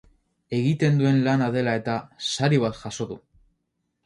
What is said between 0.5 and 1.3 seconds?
Egiten duen